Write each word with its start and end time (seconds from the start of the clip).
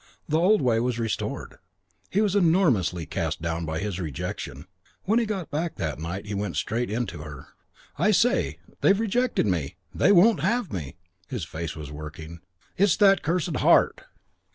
The 0.27 0.39
old 0.39 0.63
way 0.63 0.79
was 0.79 0.97
restored. 0.97 1.57
He 2.09 2.21
was 2.21 2.35
enormously 2.35 3.05
cast 3.05 3.39
down 3.39 3.67
by 3.67 3.77
his 3.77 3.99
rejection. 3.99 4.65
When 5.03 5.19
he 5.19 5.27
got 5.27 5.51
back 5.51 5.75
that 5.75 5.99
night 5.99 6.25
he 6.25 6.33
went 6.33 6.55
straight 6.55 6.89
in 6.89 7.05
to 7.05 7.19
her. 7.19 7.49
"I 7.99 8.09
say, 8.09 8.57
they've 8.79 8.99
rejected 8.99 9.45
me. 9.45 9.75
They 9.93 10.11
won't 10.11 10.39
have 10.39 10.73
me." 10.73 10.95
His 11.27 11.43
face 11.45 11.75
was 11.75 11.91
working. 11.91 12.39
"It's 12.77 12.97
that 12.97 13.21
cursed 13.21 13.57
heart." 13.57 14.01